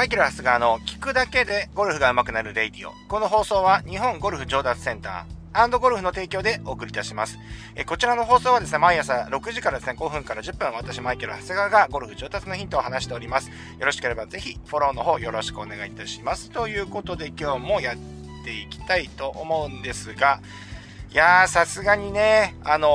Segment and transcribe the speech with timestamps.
[0.00, 2.94] マイケル・長谷川の聞くだけでゴルフが上手くなる radio。
[3.06, 7.38] この放送は日本ゴルフ上達センターゴルフの提供でお送りいたします。
[7.74, 13.50] えこちらの放送はですね、毎朝6時からですね、5分から10分、私、マイケル・長谷川がゴルフ上達のヒントを話しております。
[13.50, 16.50] よろしければぜひ、フォローの方よろしくお願いいたします。
[16.50, 17.96] ということで、今日もやっ
[18.42, 20.40] ていきたいと思うんですが、
[21.10, 22.88] いやー、さすがにね、あの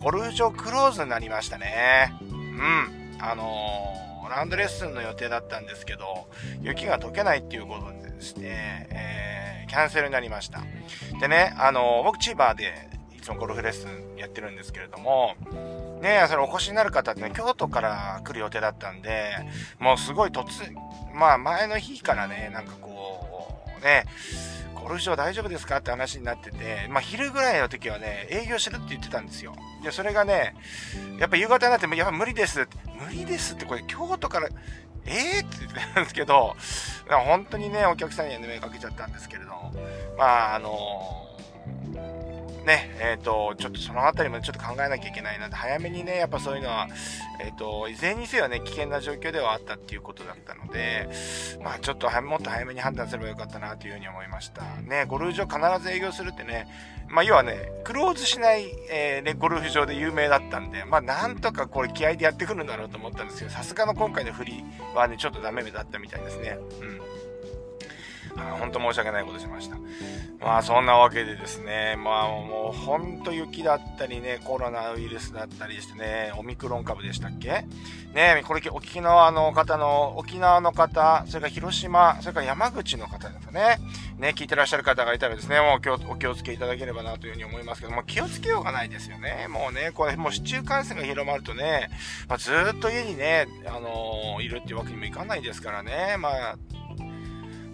[0.00, 2.14] ー、ゴルフ場クローズになりましたね。
[2.22, 3.18] うん。
[3.20, 6.28] あのー、ラウンドレッスンの予定だったんですけど、
[6.60, 10.60] 雪が溶けないっていうことでですね、えー、キャンセルになりました。
[11.20, 15.34] でね、あのー、僕千葉でいつもゴルフレッスンやってるんですけれども、
[16.00, 19.32] ねそれお越しになる方ってね、京都から来る予定だったんで、
[19.78, 20.46] もうすごい突、
[21.14, 24.04] まあ前の日からね、なんかこう、ね、
[24.88, 25.76] ゴルフ場大丈夫ですか？
[25.76, 29.54] って話になってて、まあ、昼ぐらいの時はね、営業してるって言ってたんですよ。
[29.84, 30.54] で、それがね、
[31.18, 34.48] やっぱ夕方になって、やっぱ無理ですって、無理ですって、これ京都から、
[35.04, 36.56] えーって言ってたんですけど、
[37.06, 39.74] 本当にね、お客さんには迷惑かけちゃったんですけれども、
[40.16, 41.27] まあ、あのー
[42.68, 46.86] ね、えっ、ー、と、ちょっとそのあたりもちょっと考えなきゃいけないなって、早めにね、やっぱそういうのは、
[47.40, 51.08] えっ、ー、と、いずれにせよね、危険な状況ではあったっていうことだったので、
[51.62, 54.62] まあちょっともっと早めに判断すればよかったなというふうに思いました。
[54.82, 56.68] ね、ゴルフ場必ず営業するってね、
[57.08, 66.58] まあ要はね、クローズしない、えー、ね、ゴルフ場で有名だったんで、まあなんとかこれ気合でやってくるんだろうと思ったんですけど、さすがの今回の振りはね、ちょっとダメだったみたいですね。
[66.82, 67.07] うん。
[68.58, 69.76] 本当申し訳ないことしました。
[70.40, 77.64] まあそんなわけでですね、まあもう本当雪だったりね、コロナウイルスだったりしてね、オミクロン株でしたっけ？
[78.14, 83.78] ね、これ沖縄の方の、沖縄の方、それから広島、それから山口の方だとね、
[84.18, 89.46] ね、聞いてらっしゃる方がいたらですね、もう今日お気をつけいただければなというふうに思いますけども、気をつけようがないですよね。
[89.48, 91.90] もうね、これもう市中感染が広まるとね、
[92.28, 96.56] まあ、ずっと家にね、あのー、いるっていうわけにもいかないですからね、まあ、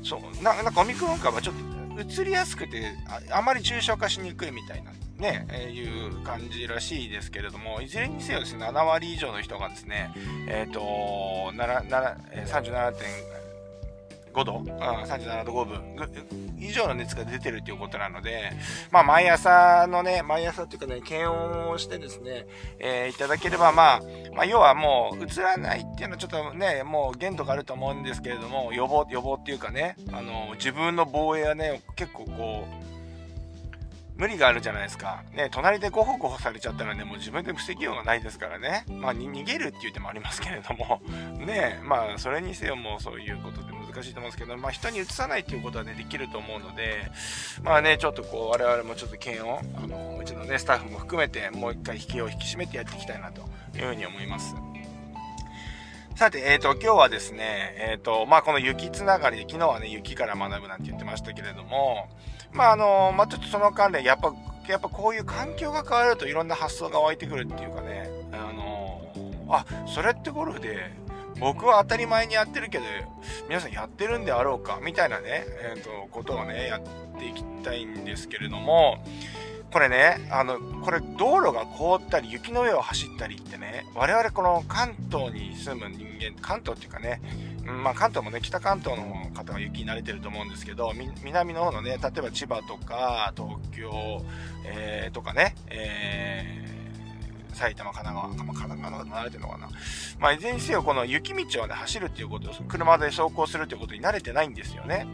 [0.04, 0.42] そう。
[0.42, 1.54] ななんかオミクロン株はちょっ
[1.96, 2.92] と移りやすくて
[3.30, 10.12] ああまり重症化しにくいみたいなね、えー、いう感じらしいですけれども、いずれにせよですね、7割以上の人がですね、
[10.48, 10.80] えっ、ー、と、
[11.52, 13.43] 37.5
[14.34, 16.44] 5度、37度5分。
[16.58, 18.50] 以上の熱が出てるっていうことなので、
[18.90, 22.46] まあ、毎朝のね、毎朝っていうかね、検温をしてですね、
[22.78, 24.00] えー、いただければ、まあ、
[24.34, 32.93] まあ、要はもう、映らないっていうのはちょっとね、もう限度があると思うんですけれども、予防、予防っていうかね、あの、自分の防衛はね、結構こう、
[34.16, 35.24] 無理があるじゃないですか。
[35.34, 38.84] ね、隣でゴホゴホされちゃったらね、もう自分で防ぎようがないですからね。
[38.88, 41.02] まあ、逃げるっていう手もありますけれども、
[41.44, 47.10] ね、まあ、それにせよもうそういうことで難しいと思うんですけど、まあ、人にうつさないっていうことはね、できると思うので、
[47.62, 53.42] まあね、ちょっとこう、我々もちょっと検温、あの、うちのね、スタッフも含めて、もう一回引きを引き締めてやっていきたいなと
[53.76, 54.54] いうふうに思います。
[56.14, 62.08] さて、えっ、ー、と、今日はですね、えっ、ー、と、まあ、この雪つながりで、昨日はね、雪から学ぶなんて言ってましたけれども、
[62.54, 64.32] まあ、あの、まあ、ちょっとその関連、やっぱ、
[64.68, 69.02] やっぱこういう環境が変わるといろんな発想が湧いてくるっていうかね、あの、
[69.48, 70.90] あ、それってゴルフで、
[71.40, 72.84] 僕は当たり前にやってるけど、
[73.48, 75.44] 皆さんやってるんであろうか、みたいなね、
[75.74, 78.98] えっ、ー、と、ことをね、やっていきたいんですけれども、
[79.74, 87.20] これね、あの、これ道路が凍ったり雪の上を走ったりってね、我々この関東に住む人間、関東っていうかね、
[87.82, 90.92] まあ関東もね、北関東の方は雪に慣れてると思うんですけど、
[91.24, 94.24] 南の方のね、例えば千葉とか東京、
[94.64, 99.68] えー、とかね、えー、埼玉、神奈川、神奈川の方慣れてるのかな。
[100.20, 105.08] まあ、いずれにせよ、この雪道をね、走るっていうことを、車で走行するっていうことに慣れてないんですよね。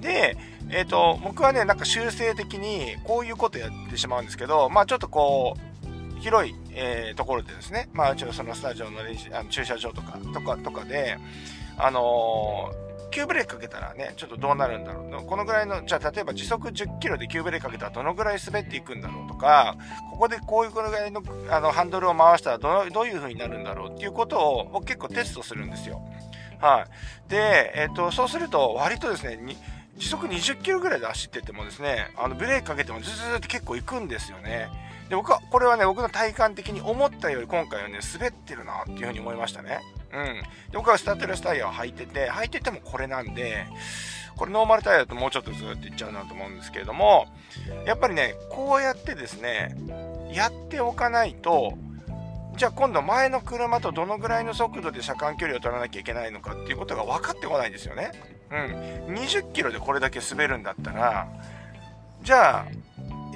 [0.00, 0.36] で、
[0.70, 11.18] えっ、ー、と、僕はね、なんか修正的にこういうことやってしまうんですけど、まあちょっとこう、広い、えー、ところでですね、まあちょっとそのスタジオの練習あの駐車場とか、とか、とかで、
[11.76, 15.24] あのー、急ブレーキかけたらね、ちょっとどうなるんだろう。
[15.24, 19.76] このぐらいの、じゃあ例えば時速10キロで急ブレーキかけたらどのぐらい滑っていくんだろうとか、
[20.10, 26.02] ここでこういうぐらいのあのハンドルを回したらどどういう風になるんだろうっていうことを僕結構テストするんですよ。
[26.60, 26.86] は
[27.28, 27.30] い。
[27.30, 29.38] で、えっ、ー、と、そうすると割とですね、
[29.96, 34.68] 時速20キロぐらいで走っててもですね、あのブレーキかけてもズズズって結構行くんですよね。
[35.08, 39.80] で、僕は、これはね、僕の体感的に思ったより今回はね、滑ってるなっていうふうに思いましたね。
[40.12, 40.24] うん。
[40.42, 40.42] で、
[40.74, 43.66] 僕はスタッドレスタイヤを履いてて、履いててもこれなんで、
[44.36, 47.26] これノーマルタイヤだともうちょっとずっといっちゃうなと思うんですけれども、
[47.86, 49.76] やっぱりね、こうやってですね、
[50.32, 51.78] やっておかないと、
[52.56, 58.12] じゃあ今度前の車とどのぐらいの速度で車間距離を取らなきゃいけないのかっていうことが分かってこないんですよね。
[58.50, 59.14] うん。
[59.14, 61.28] 20キロでこれだけ滑るんだったら、
[62.22, 62.66] じゃあ、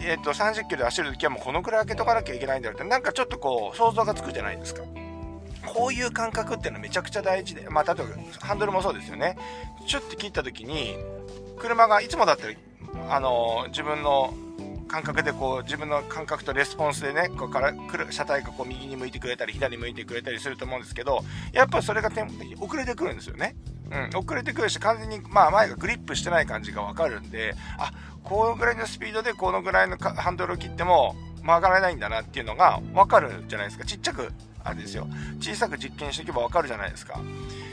[0.01, 4.83] えっ、ー、と、30キロで走るときはもうこのくらい開けとかなきゃいけないんだろうって、なんかちょっとこう、想像がつくじゃないですか。
[5.67, 9.37] こういう感覚っていうのはめちゃくちゃ大事で、まあ、例えばハンドルもそうですよね。
[9.87, 10.97] ちょっと切った時に、
[11.59, 12.55] 車がいつもだったら、
[13.15, 14.33] あのー、自分の
[14.89, 22.11] 感覚でこう自分の感覚とレスポンスでねここから来る車体がこう右に向いてくれたり左に向いてくれたりすると思うんですけどやっぱそれが
[22.59, 23.55] 遅れてくるんですよね。
[23.91, 27.91] うん、遅れてくるし完全に、まあ、前がグリップしてない感じがわかるんであ
[28.23, 33.85] このぐらいのスピードでこのぐらいのハンドルを切っても曲がらないんだなっていうのがわかるじゃないですか。
[33.85, 34.31] ちっちゃく
[34.63, 35.07] あれですよ。
[35.41, 37.21] 小さく実験しておけばわかるじゃないですか。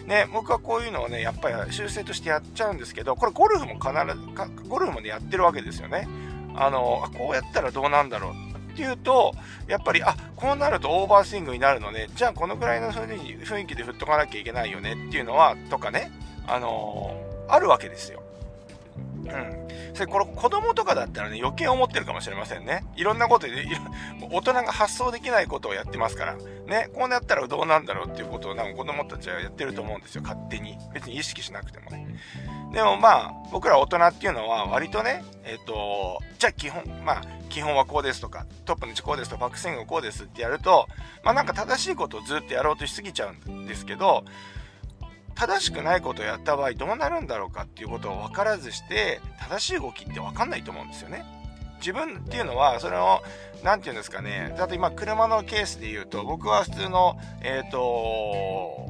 [0.06, 6.08] ね僕はこういうのをねやっぱり修正としてやっちゃうんですけどこれゴルフも必ずゴルフもねやってるわけですよね。
[6.58, 9.34] あのこうやったらどうなんだろうっていうと、
[9.68, 16.12] やっぱり、あ、こうなるとオーバースイングになるのね、じゃあこのぐらいの雰囲気で振っとかなきゃいけないよねっていうのは、とかね、
[16.46, 17.16] あの、
[17.48, 18.25] あるわけですよ。
[19.26, 19.68] うん。
[19.94, 22.86] それ、この子供とかだったらね、余計思ってるかもしれませんね。
[22.96, 23.66] いろんなことで、
[24.32, 26.36] 大人が発想できないことをやってますから。
[26.68, 30.78] ね、こうなったらどうなんだろうっていうことを、なんか子供たちはやってると思うんですよ、勝手に。
[30.94, 32.08] 別に意識しなくてもね。
[32.74, 40.88] でもまあ、僕ら大人っていうのは、割とね、えっ、ー、と、じゃあ基本、まあ、基本はこうですとか、トップの位置こうですとか、バックスイングこうですってやると、
[41.24, 44.26] まあなんか正しいことをずっとやろうとしすぎちゃうんですけど、
[45.36, 51.26] 正しくないことをやった場合どうなるんだろうかっていうことを分からずして正しい動きって分かんないと思うんですよね。
[51.80, 53.22] 自分っていうのはそれを
[53.64, 58.90] 何て言うんですかねだって今車のケースで言うと僕は普通のえっ、ー、と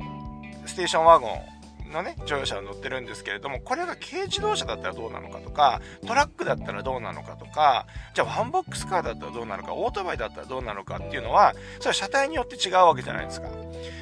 [0.65, 1.55] ステーションワゴン
[1.91, 13.47] のね、乗用車を乗ってるんですけれども、これが軽自動車だったらどうなのかとか、トラックだったらどうなのかとか、じゃあワンボックスカーだったらどうなのか、オートバイだったらどうなのかっていうのは、それは車体によって違うわけじゃないですか。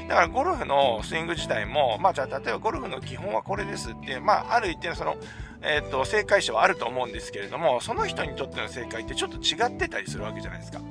[0.08, 5.18] だからゴルフのスイング自体も、まあじゃあ例えばゴルフの基本はこれですって、まあある一定のその、
[5.62, 10.82] えっ、ー、と、正解者はあると思うんですけれども、その人にとっての正解ってちょっと違ってたりするわけじゃないですか。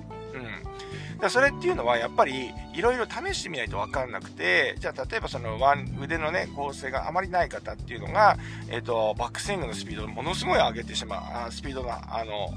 [1.23, 5.57] だそれっていうのはやっぱりいろいろ試してみないと分かんなくてじゃあ例えばその
[6.03, 8.37] 腕のね構成があまりない方っていうのが、
[8.69, 12.51] えーと、バックスイングのスピードをものすごい上げてしまうあスピードがあの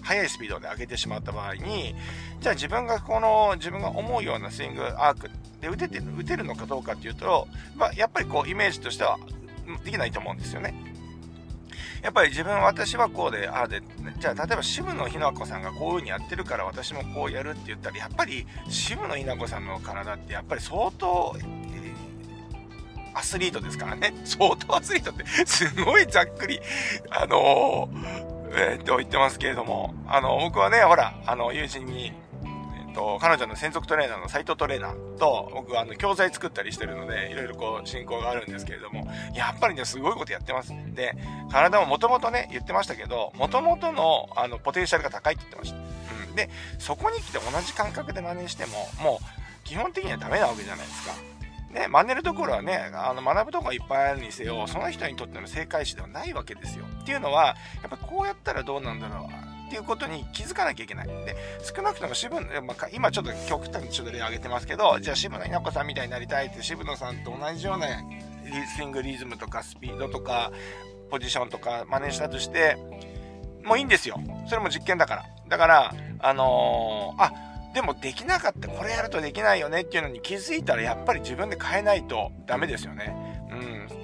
[0.00, 1.96] 速いスピードで上げてしまった場合に
[2.40, 5.28] じゃあ自分がこの自分が思うようなスイングアーク
[5.64, 9.18] で打てて打てるのかどうかっていうと、まあ、やっぱりこうイメージとしては
[9.82, 10.74] できないと思うんですよね。
[12.02, 13.80] やっぱり自分私はこうでああで
[14.18, 21.34] じゃあ例えば渋野日向子さんがこういう風にやってるから私もこうやるって言ったらやっぱり渋野日向子さんの体ってやっぱり相当、
[23.14, 26.60] アスリートですからね相当アスリートってすごいざっくり
[27.08, 32.12] あのー、えー、っと言ってますけれどもあの僕はねほらあの友人に
[32.94, 40.72] と、彼女の専属トレーナーの斎藤トレーナーと、僕はあの、教材作ったりしてるので、いろいろこう、進行があるんですけれども、やっぱりね、すごいことやってます。
[40.94, 41.14] で、
[41.50, 45.76] 体ももともとね、言ってましたけど、もともとの、あの、ポテンシャルが高いって言ってました。
[46.28, 46.34] うん。
[46.34, 46.48] で、
[46.78, 51.14] そこに来て同じ感覚で真似しても、もう、基本的にはダメなわけじゃないですか。
[51.74, 56.84] ね、真似るところはね、あの学ぶとこがいっぱいあるにせよ、その人にとっての正解詞ではないわけですよ。
[57.02, 59.53] っていうのは、やっぱこうやったらどうなんだろう。
[59.66, 61.06] っていうことに気づかなきゃいけない。
[61.06, 70.52] で、少なくとも渋野、まあ、今ちょっと極端にちょっと例を挙げてますけど、じゃあ渋野日向子さんみたいになりたいって渋野さんと同じようなリスイングリズムとかスピードとか
[71.10, 72.76] ポジションとか真似したとして、
[73.64, 74.20] もういいんですよ。
[74.46, 75.24] それも実験だから。
[75.48, 77.32] だから、あのー、あ、
[77.74, 83.14] でもできなかった、これやるとできないよねっていうのに気づいたらやっぱり自分で変えないとダメですよね。
[83.50, 83.54] う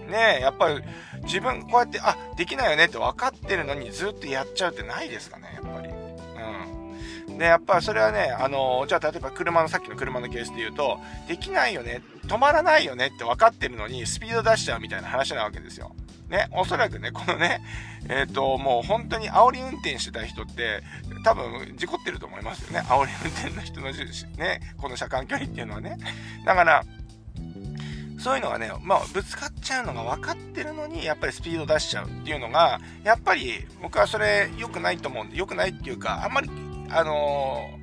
[0.09, 0.11] ん。
[0.11, 0.83] ねやっぱり
[1.25, 5.89] 自分こうやって、あ、できないよねって分かってるのにずっとやっちゃうってないですかね、やっぱり。
[7.29, 7.39] うん。
[7.39, 10.99] で、やっぱそれはね、あの、じゃあ例えば車の、さっきの車のケースで言うと、
[11.29, 15.95] できないよね、止まらないよねって分かってるのにスピード出しちゃうみたいな話なわけですよ。
[16.31, 17.61] ね、おそらくね、このね、
[18.09, 20.81] えっ、ー、と、もう本当に煽り運転してた人って、
[21.25, 22.87] 多分事故ってると思いますよね。
[22.87, 25.99] 煽り運転の人のね、この車間距離っていうのはね。
[26.47, 26.85] だから、
[28.21, 36.51] そういうのがね、まあ、ぶつかっちゃうのが分かってるのに、やっぱりスピード出しちゃうっていうのが、やっぱり僕はそれ良くないと思うんで、良くないっていうか、あんまり、
[36.91, 37.79] あの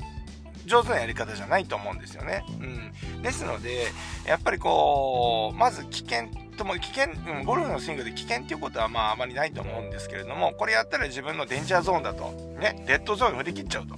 [0.64, 2.44] ー、上手なやり方じゃないと思うんですよね。
[2.62, 3.22] うん。
[3.24, 3.88] ですので、
[4.28, 13.98] やっぱりこう、まず危険とも危険、うん、ゴルフのスイングで危険っていうことはまああまりないと思うんですけれども、これやったら自分のデンジャーゾーンだと、ね、デッドゾーン振り切っちゃうと。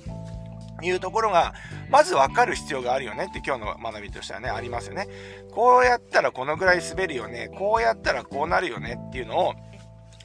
[0.81, 1.53] いうところが、
[1.89, 5.07] まず分かる必要があるよねって今日の学びとしてはね、ありますよね。
[5.51, 7.50] こうやったらこのぐらい滑るよね。
[7.57, 9.53] こうやったらこうなるよねっていうのを、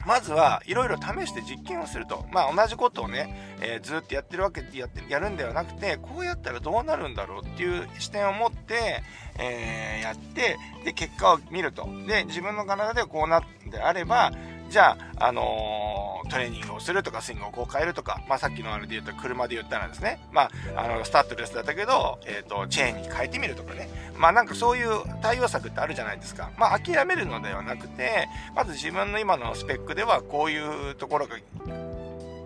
[0.05, 2.25] まずはいろいろ試して実験をすると。
[2.31, 9.03] まあ同じことをね、えー、ずっとやってるわけでやってやるんではなくて、こうやったらどうなるんだろうっていう視点を持って、
[9.39, 11.87] えー、やって、で、結果を見ると。
[12.07, 14.31] で、自分の体でこうなってあれば、
[14.69, 23.89] じゃあ、あのトレーニングをするとか、スイングをこう変えるとか、まあ、さっきのあれで言った車で言ったらですね、まあ、あの、スタッドレスだったけど、えっ、ー、と、チェーンに変えてみるとかね。
[24.17, 26.51] まあ、なんかそういう対応策ってあるじゃないですか。
[26.57, 31.35] まあ、諦めるのではなくて、まず自分の今のスペックではこういうところが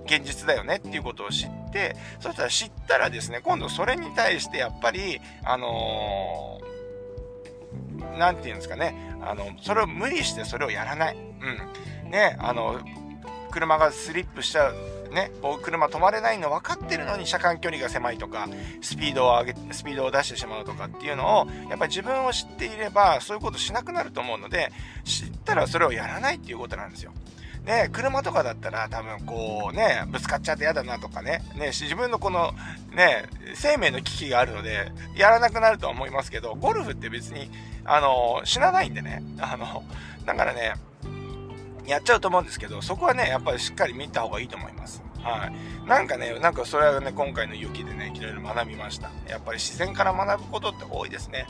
[0.05, 6.78] 現実だよねっていうことを知って、そしたら知ったらですね、今度それに対してやっぱり、あのー、
[8.19, 11.17] なんて言うんですかね、あの、それを無理してそれをやらない。
[11.17, 12.11] うん。
[12.11, 12.79] ね、あの、
[13.49, 14.75] 車がスリップしちゃう。
[15.11, 15.31] ね、
[15.63, 18.47] 車止まれないの分かってるのに車間距離が狭いとか、
[18.81, 24.71] スピードを上げ、スピードを出してしまうとかっていうのを、やっぱり自分を知っていれば、そういうことしなくなると思うので、
[25.05, 27.11] 知ったらそれをやらないっていうことなんですよ。
[27.65, 32.53] ね、車とかだったら多分こうね、ぶつかっちゃって嫌だなとかね、ね、自分のこの
[32.95, 37.51] ね、生命の危機があるので、やらなくなるとは思いますけど、ゴルフって別に、
[37.85, 39.83] あの、死なないんでね、あの、
[40.25, 40.73] だからね、
[41.85, 45.03] やっちゃうと思うんですけど、そこはね、やっぱりしっかり見た方がいいと思います。
[45.21, 45.87] はい。
[45.87, 49.09] なんかね、なんかそれはね、今回の雪でね、いろいろ学びました。
[49.27, 51.45] やっぱり自然から学ぶことって多いですね。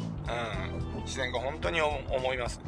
[0.96, 1.04] うん。
[1.04, 2.62] 自然が本当に思います。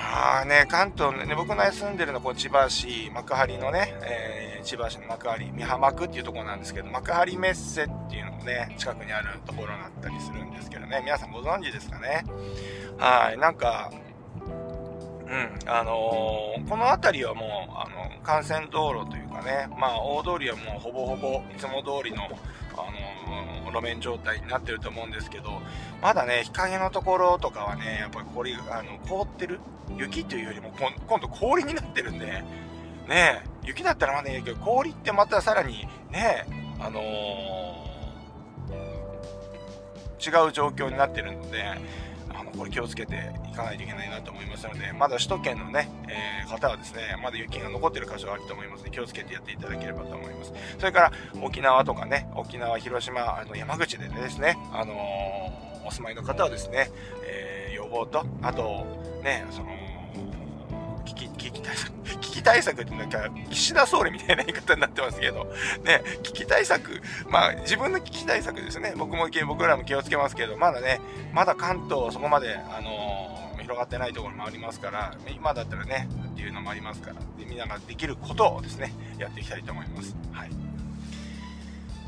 [0.00, 12.24] まあね、関東ね、僕の住んでるのはこう千葉市幕張のね、えー、千葉市の幕張、美浜区っていうところなんですけど、幕張メッセっていうのもね、近くにあるところだったりするんですけどね、皆さんご存知ですかね？
[12.98, 13.92] はい、なんか、
[15.26, 25.60] うん、あのー、この辺りはもう、あの、幹線道路というかね、まあ、大通りはもうほぼほぼいつも通りの、あのー、路面状態になってると思うんですけど、
[26.02, 29.60] まだね、日陰のところとかはね、やっぱり氷、あの、凍ってる？
[29.96, 30.72] 雪というよりも、
[31.06, 32.44] 今度氷になってるんで、
[33.08, 36.46] ね、雪だったらまだいいけど、氷ってまたさらに、ね、
[36.78, 41.64] あのー、違う状況になってるので、
[42.50, 50.52] のこれ気をつけていかないといけないなと思いますので、まだ首都圏のね、えー、方はですね、まだ雪が残ってる箇所があると思いますので、気をつけてやっていただければと思います。
[50.78, 56.90] それから沖縄とかね、沖縄、広島、あの山口でですね、あのー、お住まいの方はですね、
[57.26, 58.86] えー、予防と、あと、
[59.22, 59.68] ね、その、
[61.14, 65.44] 危機、危機対策、 危機対策ってなんか、岸田総理みたいな言い方になってますけど、
[65.84, 68.94] ね、危機対策、まあ、自分の危機対策ですね。
[68.96, 71.00] 僕も、僕らも気をつけますけど、まだね、
[71.32, 80.16] まだ関東そこまで、あのー、広がってないところもありますから、今だったらね、っていうのもありますから、でみんなができることをですね、やっていきたいと思います。
[80.32, 80.50] はい。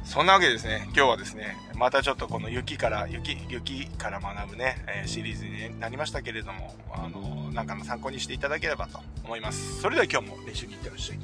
[0.04, 9.80] そんなわけですね、今日はですね、またちょっとこの雪から、雪、雪から学ぶね、えー、シリーズになりましたけれども、あの、なんかの参考にしていただければと思います。
[9.80, 11.18] それでは今日も練習に行ってらっしゃい。